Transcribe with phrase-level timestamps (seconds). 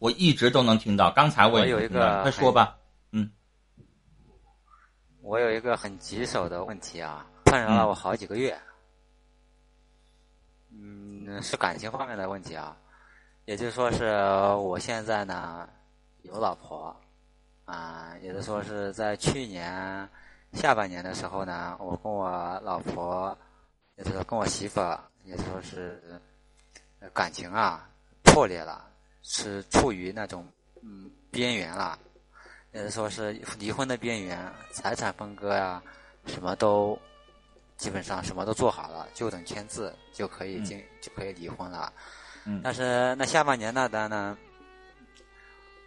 [0.00, 1.12] 我一直都能听到。
[1.12, 2.76] 刚才我也有一个，快说吧。
[3.12, 3.30] 嗯，
[5.20, 8.58] 我有一个很棘手的问题啊，困扰了我好几个月。
[10.72, 12.76] 嗯，是感情方面的问题啊，
[13.44, 14.06] 也就是说是
[14.56, 15.68] 我现在呢
[16.22, 16.96] 有老婆
[17.66, 20.08] 啊，也就是说是在去年
[20.54, 22.30] 下半年的时候呢，我跟我
[22.64, 23.36] 老婆，
[23.96, 24.80] 也就是跟我媳妇，
[25.24, 26.02] 也就说是
[27.12, 27.86] 感情啊
[28.22, 28.89] 破裂了，
[29.22, 30.46] 是处于那种
[30.82, 31.98] 嗯边缘了，
[32.72, 35.82] 也就是说是离婚的边缘，财产分割呀，
[36.26, 36.98] 什么都。
[37.76, 41.90] 基本上什么都做好了，就等签字就可以进，就可以离婚了。
[42.44, 44.36] 嗯，但是那下半年那单呢？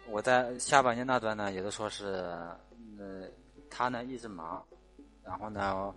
[0.08, 2.36] 我在下半年那段呢，也都说是，
[2.98, 3.28] 呃，
[3.70, 4.60] 他呢一直忙，
[5.22, 5.94] 然后呢，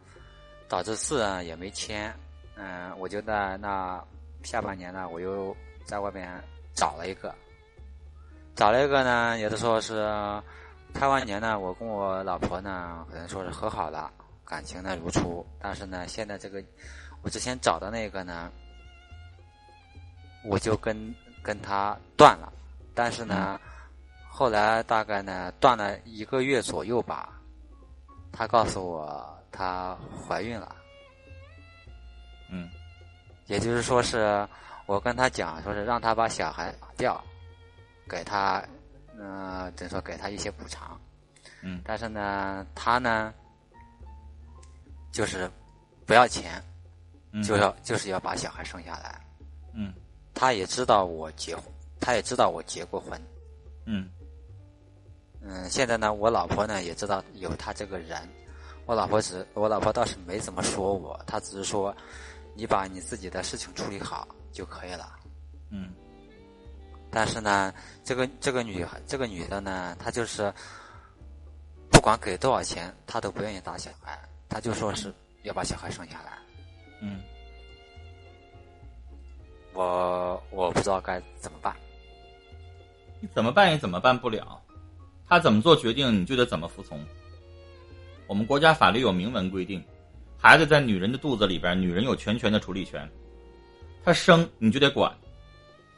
[0.70, 2.16] 导致字啊也没签。
[2.58, 4.00] 嗯，我就在那
[4.44, 6.40] 下半年呢，我又在外边
[6.78, 7.34] 找了一个，
[8.56, 10.06] 找了一个呢，也都说是
[10.94, 14.12] 开完年呢，我跟我老婆呢，可能说是和好了。
[14.46, 16.64] 感情呢如初，但是呢，现在这个
[17.24, 18.52] 我之前找的那个呢，
[20.46, 22.54] 我就跟跟他断了。
[22.94, 23.60] 但是呢，
[24.30, 27.42] 后来大概呢断了一个月左右吧，
[28.32, 30.76] 他告诉我她怀孕了。
[32.50, 32.70] 嗯，
[33.48, 34.48] 也就是说是
[34.88, 37.24] 我跟他讲，说是让他把小孩打掉，
[38.10, 38.68] 给他，
[39.20, 41.00] 嗯，等于说给他一些补偿。
[41.62, 43.32] 嗯，但是呢，他呢。
[45.10, 45.50] 就是
[46.06, 46.62] 不要钱，
[47.44, 49.20] 就要就是要把小孩生下来。
[49.74, 49.92] 嗯，
[50.36, 51.64] 他也知道我结婚，
[52.00, 53.20] 他也知道我结过婚。
[53.86, 54.12] 嗯
[55.42, 58.30] 嗯，现在呢，我老婆呢也知道有他这个人。
[58.86, 61.96] 我老婆只，我老婆倒是没怎么说我，她只是说
[62.54, 64.28] 你把你自己的事情处理好
[64.58, 65.16] 就可以了。
[65.70, 65.94] 嗯，
[67.12, 67.72] 但是呢，
[68.04, 70.52] 这个这个女孩，这个女的呢，她就是
[71.92, 74.20] 不管给多少钱，她都不愿意打小孩。
[74.50, 76.40] 她就说是要把小孩生下来，
[77.02, 77.22] 嗯，
[79.76, 81.76] 我我不知道该怎么办。
[83.20, 84.60] 你怎么办也怎么办不了，
[85.30, 87.00] 他怎么做决定你就得怎么服从。
[88.26, 89.84] 我们国家法律有明文规定，
[90.36, 93.08] 孩子在女人的肚子里边，女人有全权的处理权。
[94.08, 95.14] 他生你就得管，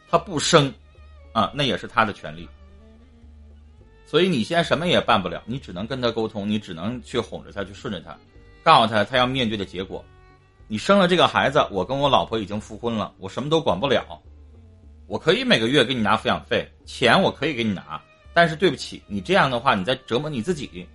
[0.10, 0.74] 他不生，
[1.32, 2.50] 啊，那也是他的权利。
[4.08, 8.18] 所以你现在什么也办不了，你只能跟他沟通，你只能去哄着他，去顺着他。
[8.64, 10.04] 告诉他，他要面对的结果。
[10.68, 14.20] 你生了这个孩子，我跟我老婆已经复婚了，我什么都管不了。
[15.06, 18.02] 我可以每个月给你拿抚养费，钱我可以给你拿，
[18.34, 20.88] 但是对不起，你这样的话，你在折磨你自己。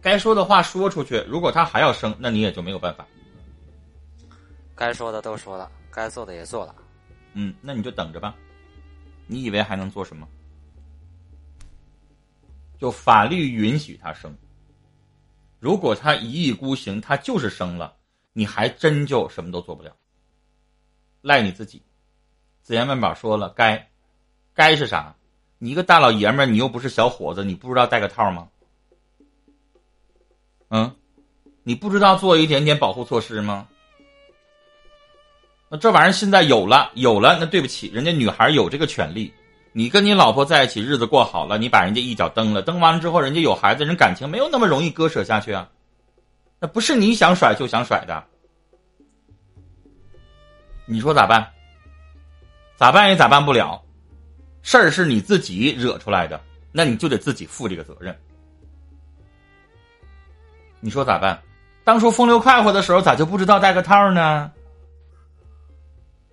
[0.00, 3.04] 该说的话说出去，如果他还要生，那你也就没有办法。
[4.76, 6.74] 该说的都说了，该做的也做了。
[7.32, 8.36] 嗯，那你就等着吧。
[9.26, 10.28] 你以为还能做什么？
[12.78, 14.36] 就法律允许他生。
[15.58, 17.96] 如果他一意孤行，他就是生了，
[18.34, 19.96] 你还真就什么都做不了，
[21.22, 21.82] 赖你自己。
[22.60, 23.90] 子言万宝说了，该，
[24.52, 25.16] 该是啥？
[25.56, 28.50] 你一个大老爷们儿，你又不是小伙子，你不知道戴个套吗？
[30.68, 30.94] 嗯，
[31.62, 33.66] 你不知道做一点点保护措施吗？
[35.76, 39.32] 这玩意儿现在有了，有了，那对不起，人家女孩有这个权利。
[39.72, 45.68] 你跟你老婆在一起，日子过好了，你把人家一脚蹬了，蹬完了之后，人家有孩子，人感情没有那么容易割舍下去啊。
[46.58, 48.24] 那不是你想甩就想甩的，
[50.86, 51.46] 你说咋办？
[52.76, 53.82] 咋办也咋办不了，
[54.62, 56.40] 事儿是你自己惹出来的，
[56.72, 58.16] 那你就得自己负这个责任。
[60.80, 61.38] 你说咋办？
[61.84, 64.50] 当初风流快活的时候，咋就不知道戴个套呢？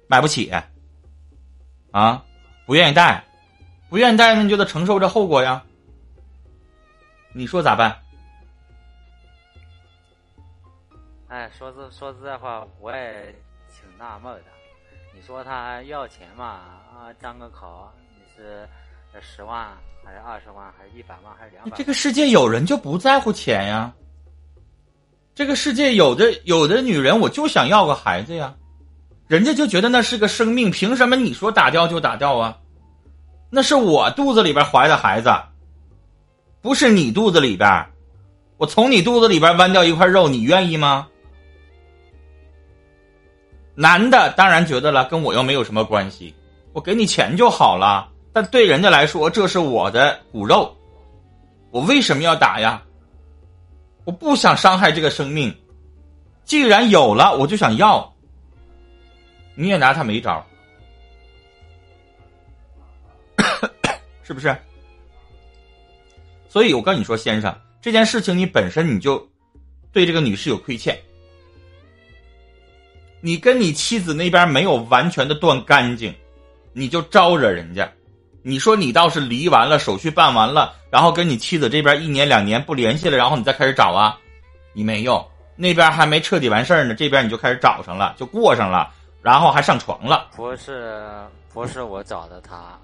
[0.08, 0.52] 买不起
[1.92, 2.24] 啊，
[2.66, 3.24] 不愿意带。
[3.90, 5.64] 不愿意带，那你就得承受这后果呀。
[7.32, 7.96] 你说咋办？
[11.28, 13.36] 哎，说实说实在话，我也
[13.70, 14.46] 挺纳闷的。
[15.14, 16.46] 你说他要钱嘛？
[16.46, 17.88] 啊，张个口，
[18.18, 18.68] 你是
[19.22, 21.78] 十万还是二十万还是一百万还是两百？
[21.78, 23.94] 这个世界有人就不在乎钱呀。
[25.36, 28.56] 这个世界有的有的女人，我就想要个孩子呀，
[29.34, 32.56] 人家就觉得那是个生命，凭什么你说打掉就打掉啊？
[33.50, 35.34] 那是我肚子里边怀的孩子，
[36.62, 37.88] 不是你肚子里边。
[38.58, 41.08] 我从你肚子里边剜掉一块肉，你愿意吗？
[43.74, 46.32] 男的当然觉得了，跟我又没有什么关系，
[46.72, 48.08] 我给你钱就好了。
[48.34, 50.78] 但对人家来说，这是我的骨肉，
[51.72, 52.84] 我为什么要打呀？
[54.06, 55.52] 我不想伤害这个生命，
[56.46, 58.13] 既然有了，我就想要。
[59.56, 60.46] 你也拿他没招。
[64.24, 64.56] 是不是？
[66.48, 69.28] 所以我跟你说，先生，这件事情你本身你就
[69.92, 70.98] 对这个女士有亏欠，
[73.22, 76.14] 你跟你妻子那边没有完全的断干净，
[76.72, 77.92] 你就招惹人家。
[78.44, 84.20] 你说你倒是离完了，手续办完了，然后跟你妻子这边一年两年不联系了，然后你再开始找啊？
[84.74, 90.28] 你没用，那边还没彻底完事儿呢，这边你就开始找上了，就过上了，然后还上床了。
[90.36, 91.10] 不是，
[91.54, 92.78] 不是我找的他，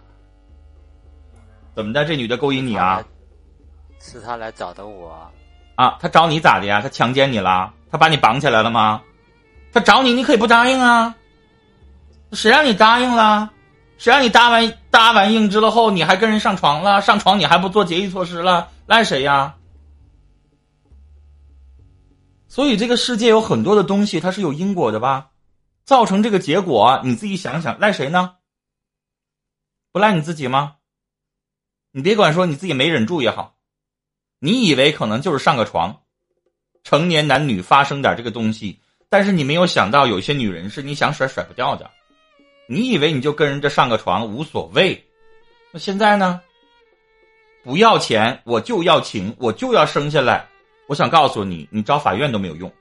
[1.76, 2.06] 怎么的？
[2.06, 3.04] 这女的勾引你啊？
[4.00, 5.30] 是他来找的我。
[5.76, 6.82] 啊，他找你咋的呀？
[6.82, 7.74] 他强奸你了？
[7.92, 9.02] 他把你绑起来了吗？
[9.74, 11.14] 他找你，你可以不答应啊。
[12.32, 13.52] 谁让你答应了？
[13.98, 17.02] 谁让你答完答完应之了后，你还跟人上床了？
[17.02, 18.70] 上床你还不做节育措施了？
[18.86, 19.56] 赖谁呀？
[22.48, 25.28] 所以这个世界有很多的东西，它是有因果的吧？
[25.90, 28.36] 造成这个结果，你自己想想，赖谁呢？
[29.92, 30.76] 不赖你自己吗？
[31.90, 33.56] 你别管说你自己没忍住也好，
[34.38, 36.04] 你以为可能就是上个床，
[36.84, 41.90] 成年男女发生点这个东西，但是你没有想到，有些女人是你想甩甩不掉的。
[42.68, 45.04] 你以为你就跟人家上个床无所谓，
[45.72, 46.40] 那现在呢？
[47.64, 50.48] 不要钱，我就要情，我就要生下来。
[50.88, 52.72] 我想告诉你，你找法院都没有用，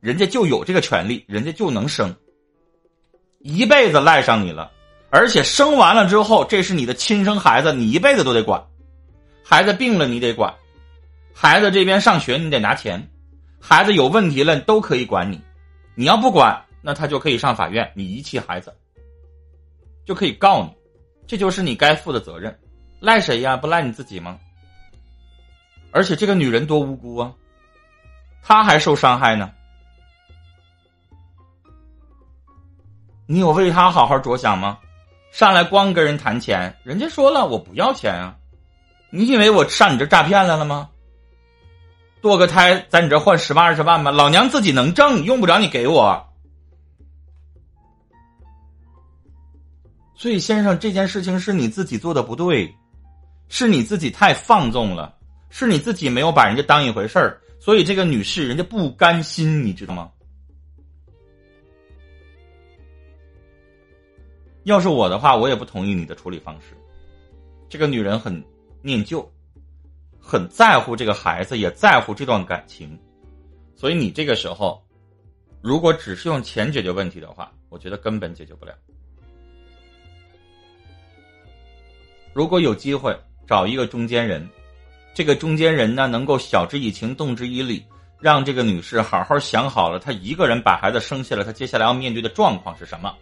[0.00, 2.14] 人家就有这个权利，人家就能生，
[3.40, 4.70] 一辈子赖上你了。
[5.10, 8.64] 而且生完了之后，这是你的亲生孩子，你一辈子都得管。
[9.44, 10.54] 孩子病了你得管，
[11.34, 13.10] 孩子这边上学你得拿钱，
[13.60, 15.40] 孩子有问题了都可以管你，
[15.94, 16.64] 你要不管。
[16.82, 18.74] 那他就可以上法院，你遗弃孩子，
[20.06, 20.70] 就可以告你，
[21.26, 22.58] 这就是你该负的责任，
[23.00, 23.54] 赖谁呀？
[23.54, 24.38] 不赖你自己吗？
[25.90, 27.34] 而且这个女人多无辜啊，
[28.42, 29.52] 她还受伤害呢，
[33.30, 34.76] 你有为她好好着想吗？
[35.30, 38.34] 上来光跟人谈钱，人家说了我不要钱啊，
[39.08, 40.88] 你以为我上你这诈骗来了吗？
[42.20, 44.10] 堕个胎在你这换十万二十万吗？
[44.10, 46.26] 老娘自己能挣，用不着你给我。
[50.16, 52.74] 所以，先生，这件事情是你自己做的不对，
[53.48, 55.14] 是你自己太放纵了，
[55.50, 57.40] 是你自己没有把人家当一回事儿。
[57.60, 60.10] 所以，这个女士人家不甘心，你知道吗？
[64.64, 66.76] 要是我的话，我也不同意你的处理方式。
[67.68, 68.44] 这个女人很
[68.82, 69.26] 念旧，
[70.20, 72.98] 很在乎这个孩子，也在乎这段感情，
[73.74, 74.82] 所以你这个时候，
[75.62, 78.74] 如果只是用钱解决问题的话，我觉得根本解决不了。
[82.32, 84.46] 如果有机会找一个中间人，
[85.14, 87.84] 这个中间人呢能够晓之以情，动之以理，
[88.20, 93.16] 让这个女士好好想好了，她一个人把孩子生下来，她接下来要面对的状况是什么？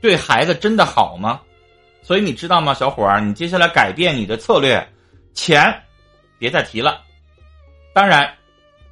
[0.00, 1.40] 对孩子真的好吗？
[2.02, 4.86] 所以你知道吗，小伙儿，你接下来改变你的策略，
[5.32, 5.74] 钱
[6.38, 7.00] 别再提了。
[7.94, 8.30] 当然，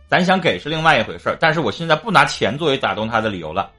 [0.09, 3.71] 咱想给是另外一回事儿但是我现在不拿钱作为打动他的理由了，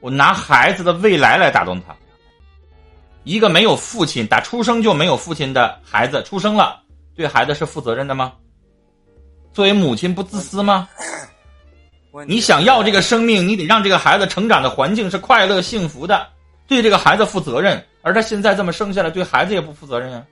[0.00, 1.94] 我拿孩子的未来来打动他。
[3.22, 6.80] 一个没有父亲、打出生就没有父亲的孩子出生了，
[7.14, 8.32] 对孩子是负责任的吗？
[9.52, 10.88] 作为母亲不自私吗？
[12.26, 16.26] 你想要这个生命，你得让这个孩子成长的环境是快乐幸福的，
[16.70, 17.84] 对这个孩子负责任。
[18.00, 20.26] 而他现在这么生下来，对孩子也不负责任啊。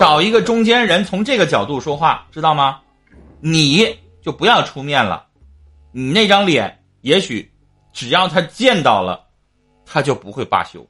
[0.00, 2.80] 找一个中间人，从这个角度说话，知道吗？
[3.38, 5.26] 你就不要出面了，
[5.92, 7.50] 你那张脸，也许
[7.92, 9.24] 只要他见到了，
[9.86, 10.84] 他就不会罢休。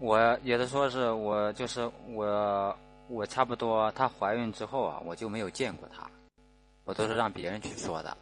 [0.00, 2.76] 我也是说是我就是我，
[3.08, 6.04] 我差不多她怀孕之后啊，我就没有见过她，
[6.84, 8.16] 我都是让别人去说的，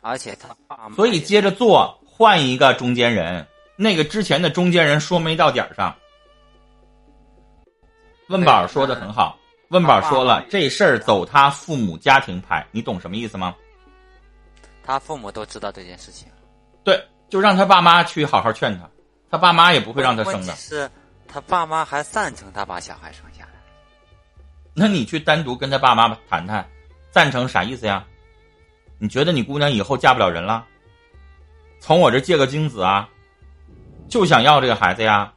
[0.00, 0.56] 而且他
[0.94, 5.94] 所以接着做，换一个中间人，那个之前的中间人说没到点儿上。
[8.28, 9.38] 问宝说的很好，
[9.68, 13.54] 问宝说了这事儿走他父母家庭牌，你懂什么意思吗？
[14.82, 16.28] 他父母都知道这件事情，
[16.82, 18.88] 对，就让他爸妈去好好劝他。
[19.30, 20.54] 他爸妈也不会让他生的。
[20.54, 20.90] 是，
[21.28, 23.50] 他爸妈还赞成他把小孩生下来。
[24.74, 26.68] 那你去单独跟他爸妈谈谈，
[27.10, 28.04] 赞成啥意思呀？
[29.02, 30.64] 你觉得你姑娘以后嫁不了人了？
[31.80, 33.08] 从我这借个精子啊，
[34.10, 35.32] 就想要这个孩子呀？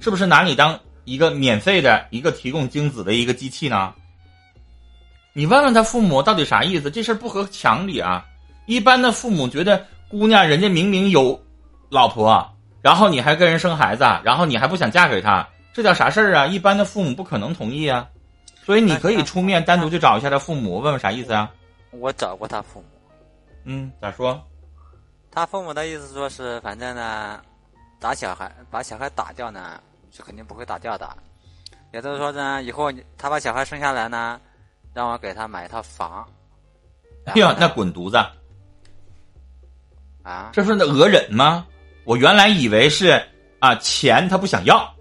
[0.00, 3.92] 是不是拿你当一个免费的一个提供精子的一个机器呢？
[5.34, 6.90] 你问问他父母到底啥意思？
[6.90, 8.24] 这事儿不合常理啊！
[8.64, 11.38] 一般的父母觉得姑娘人家明明有。
[11.90, 16.46] 老婆，然后你还跟人生孩子，然后你还不想嫁给他，这叫啥事儿啊？
[16.46, 18.08] 一般的父母不可能同意啊，
[18.64, 21.50] 所以你可以出面单独去找一下他父母，问问啥意思啊？
[21.92, 22.86] 我找过他父母，
[23.64, 24.42] 嗯，咋说？
[25.30, 27.40] 他父母的意思说是，反正呢，
[28.00, 29.80] 打小孩，把小孩打掉呢，
[30.10, 31.08] 是肯定不会打掉的。
[31.92, 34.40] 也就是说呢，以后他把小孩生下来呢，
[34.94, 36.26] 让我给他买一套房。
[37.26, 38.16] 哎呀，那滚犊子！
[40.22, 41.66] 啊，这是那讹人吗？
[42.04, 43.22] 我原来以为是
[43.58, 44.92] 啊，钱他不想要，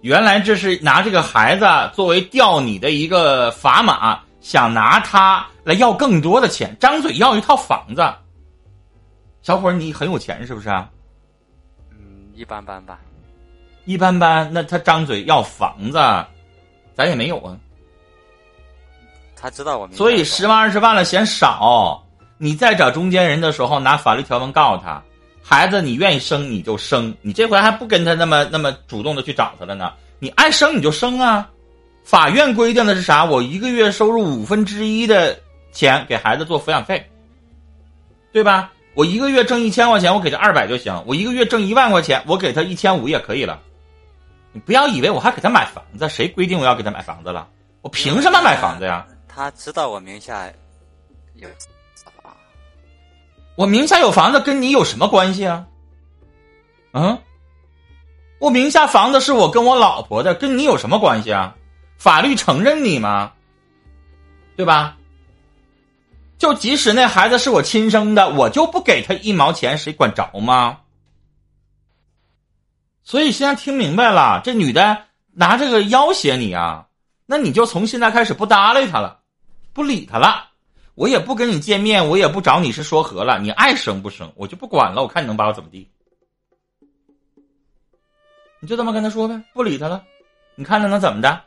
[0.00, 8.02] 原来这是拿这个孩子作为钓你的一个砝码，想拿他来要更多的钱，张嘴要一套房子。
[9.42, 10.88] 小伙儿，你很有钱是不是啊？
[11.90, 12.98] 嗯，一般般吧。
[13.84, 15.98] 一般般，那他张嘴要房子，
[16.94, 17.56] 咱也没有啊。
[19.34, 22.00] 他知道我们，所以十万二十万了嫌少。
[22.38, 25.02] 你再找中间人的时候，拿法律条文告诉他，
[25.42, 29.92] 孩子你愿意生你就生，你这回还不跟他那么那么主动的去找他了呢？
[30.20, 31.48] 你爱生你就生啊。
[32.04, 33.24] 法院规定的是啥？
[33.24, 35.38] 我一个月收入五分之一的
[35.72, 37.10] 钱给孩子做抚养费，
[38.32, 38.70] 对吧？
[38.94, 43.60] 我一个月挣一千块钱，我给他二百就行；我一个月挣一万块钱，我给他一千五也可以了。
[44.52, 47.48] 你不要以为我还给他买房子，谁规定我要给他买房子了？
[47.80, 49.06] 我凭什么买房子呀？
[49.26, 50.46] 他知道我名下
[51.34, 51.48] 有。
[53.54, 55.66] 我名下有房子，跟你有什么关系啊？
[56.92, 57.18] 嗯，
[58.38, 61.54] 我名下房子是我跟我老婆的，跟你有什么关系啊？
[61.98, 63.32] 法律承认你吗？
[64.56, 64.96] 对吧？
[66.42, 70.80] 就即使那孩子是我亲生的，我就不给他一毛钱，谁管着吗？
[73.04, 76.88] 所以现在听明白了，这女的拿这个要挟你啊，
[77.26, 79.20] 那你就从现在开始不搭理她了，
[79.72, 80.48] 不理她了。
[80.96, 85.00] 我也不跟你见面，我也不找你是说和了，你爱生不生，我就不管了。
[85.00, 85.88] 我看你能把我怎么地，
[88.58, 90.02] 你就这么跟他说呗，不理他了。
[90.56, 91.40] 你看他能怎么的？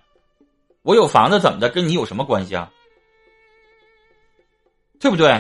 [0.84, 1.68] 我有房子怎么的？
[1.68, 2.72] 跟你有什么关系啊？
[5.00, 5.40] 对不对？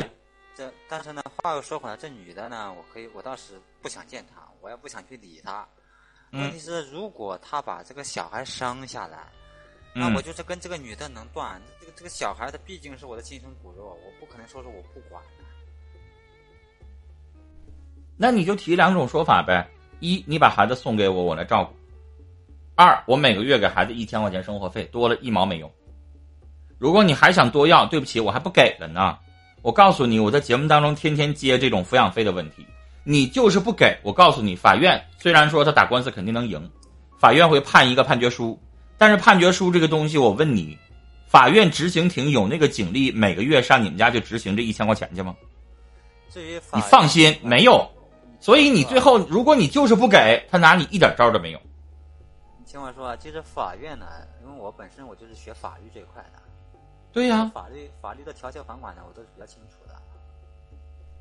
[0.55, 5.67] 这但是呢，话又说回来，这女的呢，我可以，我倒是不想见她，我也不想去理她。
[6.31, 9.19] 问题是，如果她把这个小孩生下来。
[9.97, 15.23] 那我就是跟这个女的能断，这个这个小孩他毕竟是我的亲生骨肉，我不可能说是我不管。
[18.17, 19.65] 那你就提两种说法呗：
[20.01, 21.73] 一，你把孩子送给我，我来照顾；
[22.75, 25.71] 二，我每个月给孩子一千块钱生活费，多了一毛没用。
[26.77, 29.17] 如果你还想多要，对不起，我还不给了呢。
[29.65, 32.63] 我告诉你，我在节目当中天天接这种抚养费的问题，
[33.03, 33.97] 你就是不给。
[34.03, 36.69] 我告诉你，法院虽然说他打官司肯定能赢，
[37.17, 38.61] 法院会判一个判决书。
[38.95, 40.77] 但是判决书这个东西，我问你，
[41.25, 45.35] 法院执行庭有那个警力每个月上你们家去执行这一千块钱去吗？
[46.29, 47.89] 至于你放心，没有。
[48.39, 51.59] 所以你最后，如果你就是不给他，拿你一点招都没有。
[52.59, 54.05] 你听我说啊，其实法院呢，
[54.43, 56.44] 因为我本身我就是学法律这一块的。
[57.15, 57.49] 对呀。
[57.53, 59.95] 法律法律的条条款款呢，我都是比较清楚的。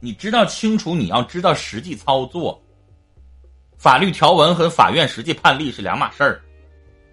[0.00, 2.60] 你知道清楚，你要知道实际操作。
[3.78, 6.42] 法律条文和法院实际判例是两码事儿。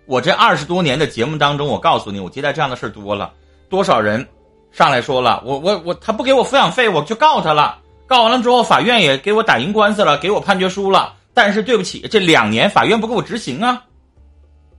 [0.07, 3.31] 我这二十多年的节目当中，我告诉你，我接待这样的事儿多了，
[3.69, 4.27] 多少人
[4.71, 7.77] 上来说了，我我我，他不给我抚养费，我就告他了。
[8.07, 11.13] 告完了之后，法院也给我打赢官司了，给我判决书了。
[11.35, 13.85] 但是对不起，这两年法院不给我执行啊，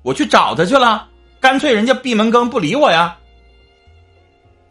[0.03, 1.09] 我去找他去了，
[1.41, 3.17] 干脆人家闭门羹不理我呀。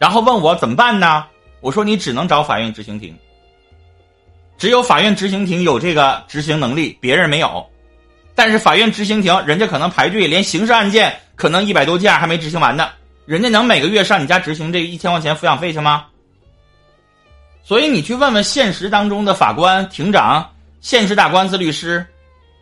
[0.01, 1.27] 然后问我怎么办呢？
[1.59, 3.15] 我说你只能找法院执行庭，
[4.57, 7.63] 只有法院执行庭有这个执行能力，别人没有。
[8.33, 12.89] 但是法院执行庭，人家可能排队，连刑事案件可能一百多件还没执行完呢。
[13.27, 16.07] 人家能每个月上你家执行这一千块钱抚养费去吗？
[17.63, 22.03] 所以你去问问现实当中的法官、庭长、现实打官司律师，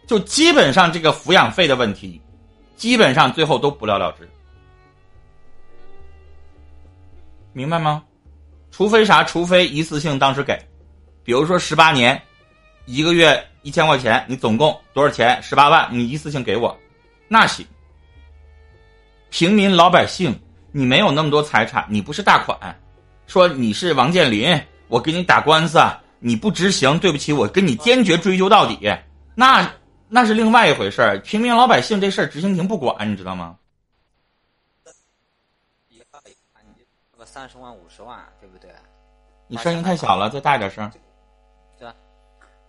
[0.05, 2.21] 就基本上这个抚养费的问题，
[2.75, 4.27] 基本上最后都不了了之。
[7.53, 8.03] 明白吗？
[8.71, 9.23] 除非啥？
[9.23, 10.57] 除非一次性当时给，
[11.23, 12.21] 比如说十八年，
[12.85, 13.45] 一个月。
[13.61, 15.37] 一千块钱，你总共多少钱？
[15.43, 16.75] 十八万，你一次性给我，
[17.27, 17.67] 那行。
[19.29, 20.33] 平民老百姓，
[20.71, 22.57] 你没有那么多财产，你不是大款，
[23.27, 25.77] 说你是王健林，我给你打官司，
[26.19, 28.89] 你不执行，对不起，我跟你坚决追究到底，
[29.35, 29.69] 那
[30.07, 31.19] 那是另外一回事儿。
[31.19, 33.57] 平民老百姓这事儿，执行庭不管，你知道吗？
[37.17, 38.71] 个三十万、五十万，对不对？
[39.47, 40.91] 你声音太小了，再大一点声。
[41.77, 41.87] 对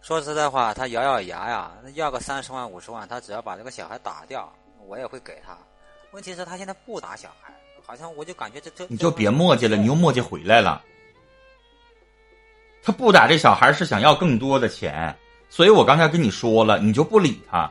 [0.02, 4.52] 说实在话，他咬咬牙呀，要个三十万五十万，他只要把这个小孩打掉，
[4.86, 5.56] 我也会给他。
[6.12, 7.52] 问题是，他现在不打小孩，
[7.84, 10.82] 好像我就感觉这这你就别磨叽了，你又磨叽回来了。
[12.82, 15.14] 他不打这小孩是想要更多的钱，
[15.48, 17.70] 所以我刚才跟你说了，你就不理他，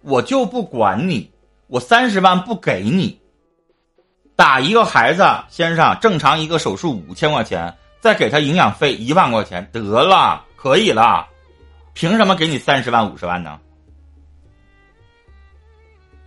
[0.00, 1.30] 我就不管你，
[1.66, 3.20] 我三十万不给你。
[4.36, 11.26] 打一个孩子，先生，正常一个手术五千块钱，再给他营养费一万块钱，得了，可以了。
[11.94, 13.58] 凭什么给你三十万五十万呢？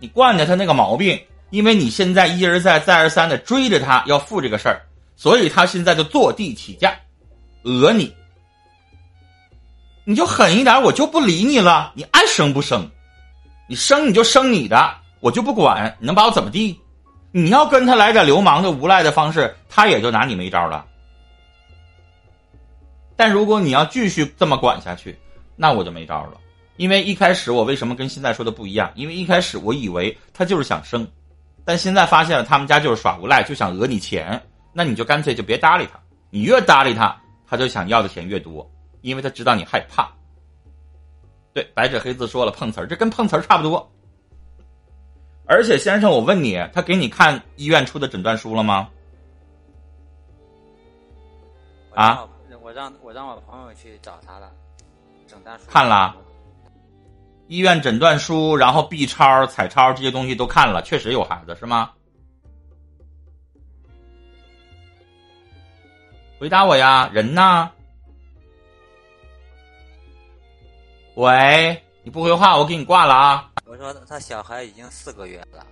[0.00, 4.82] 你惯着他那个毛病，因为你现在一而再、再而三的追着他要付这个事儿，
[5.14, 6.92] 所以他现在就坐地起价，
[7.62, 8.12] 讹你。
[10.04, 12.90] 你就狠一点，我就不理你了，你爱生不生？
[13.68, 16.80] 你生你就生你的，我就不管，你能把我怎么地？
[17.32, 20.84] 你要跟他来点流氓的无赖的方式，他也就拿你没招了。
[23.16, 25.18] 但如果你要继续这么管下去，
[25.54, 26.32] 那我就没招了。
[26.76, 28.90] 因为一开始我为什么跟现在说的不一样？
[28.94, 31.06] 因为一开始我以为他就是想生，
[31.64, 34.40] 但现在发现了他们家就是耍无赖，就想讹你钱。
[34.72, 37.14] 那你就干脆就别搭理他，你越搭理他，
[37.46, 38.68] 他就想要的钱越多，
[39.02, 40.10] 因为他知道你害怕。
[41.52, 43.92] 对，白纸黑字说了碰瓷儿，这跟碰瓷儿差不多。
[45.50, 48.88] 而且先生，我问你，他给你看医院出的诊断书了吗？
[51.92, 52.24] 啊？
[52.62, 54.52] 我让我让我朋友去找他了，
[55.26, 56.14] 诊断书看了。
[57.48, 61.90] 医院诊断书，然后 B 超、彩超这些东西都看了，确实有孩子是吗？
[66.38, 67.72] 回答我呀，人呢？
[71.16, 73.50] 喂，你不回话，我给你挂了啊。
[73.66, 75.66] 我说他小孩已经四个月了，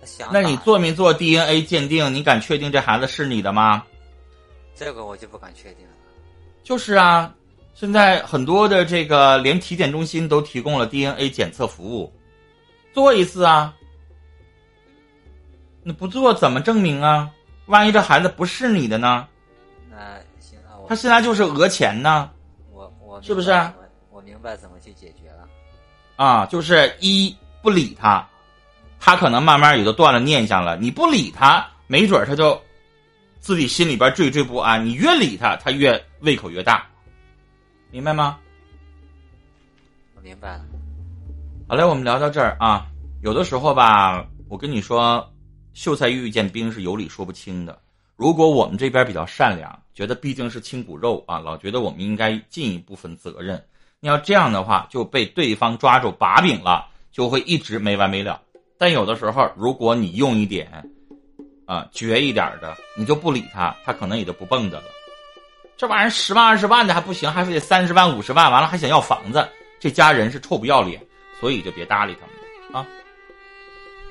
[0.00, 0.28] 他想。
[0.32, 2.12] 那你做没做 DNA 鉴定？
[2.12, 3.84] 你敢确定这孩子是你的吗？
[4.74, 5.92] 这个我就不敢确定了。
[6.62, 7.34] 就是啊，
[7.72, 12.12] 现在很多的这个连体检中心都提供了 DNA 检测服务，
[12.92, 13.74] 做一次啊。
[15.82, 17.30] 你不做怎么证明啊？
[17.66, 19.26] 万一这孩子不是你的呢？
[19.88, 19.96] 那
[20.40, 22.30] 行啊，他现在就是讹钱呢。
[22.70, 23.50] 我我是不是？
[24.10, 25.17] 我明白怎么去解决。
[26.18, 27.32] 啊，就是一
[27.62, 28.28] 不理他，
[28.98, 30.76] 他可能慢慢也就断了念想了。
[30.76, 32.60] 你不理他，没准他就
[33.38, 34.84] 自己心里边惴惴不安。
[34.84, 36.84] 你越理他，他越胃口越大，
[37.92, 38.36] 明白吗？
[40.16, 40.64] 我明白了。
[41.68, 42.88] 好嘞，我们聊到这儿啊。
[43.22, 45.32] 有的时候吧，我跟你说，
[45.72, 47.80] 秀才遇见兵是有理说不清的。
[48.16, 53.64] 如果我们这边比较善良，觉得毕竟是亲骨肉啊，老觉得我们应该尽一部分责任。
[54.00, 58.40] 你要这样的话，就被对方抓住把柄了，就会一直没完没了。
[58.78, 60.88] 但有的时候，如果你用一点，
[61.66, 64.84] 啊，绝一点的，你就不理他，他可能也就不蹦跶了。
[65.76, 69.48] 这玩意儿十万二十万的还不行，还非得三十万五十万，完了还想要房子，
[69.80, 71.04] 这家人是臭不要脸，
[71.40, 72.86] 所以就别搭理他们啊。